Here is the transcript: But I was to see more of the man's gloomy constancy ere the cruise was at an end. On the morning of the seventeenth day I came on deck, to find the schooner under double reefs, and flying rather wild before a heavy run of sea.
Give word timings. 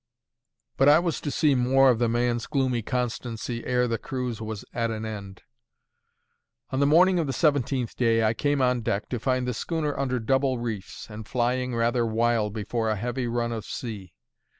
But 0.77 0.89
I 0.89 0.97
was 0.97 1.21
to 1.21 1.29
see 1.29 1.53
more 1.53 1.91
of 1.91 1.99
the 1.99 2.09
man's 2.09 2.47
gloomy 2.47 2.81
constancy 2.81 3.63
ere 3.67 3.87
the 3.87 3.99
cruise 3.99 4.41
was 4.41 4.65
at 4.73 4.89
an 4.89 5.05
end. 5.05 5.43
On 6.71 6.79
the 6.79 6.87
morning 6.87 7.19
of 7.19 7.27
the 7.27 7.33
seventeenth 7.33 7.95
day 7.95 8.23
I 8.23 8.33
came 8.33 8.63
on 8.63 8.81
deck, 8.81 9.09
to 9.09 9.19
find 9.19 9.47
the 9.47 9.53
schooner 9.53 9.95
under 9.99 10.19
double 10.19 10.57
reefs, 10.57 11.05
and 11.07 11.27
flying 11.27 11.75
rather 11.75 12.03
wild 12.03 12.51
before 12.51 12.89
a 12.89 12.95
heavy 12.95 13.27
run 13.27 13.51
of 13.51 13.63
sea. 13.63 14.15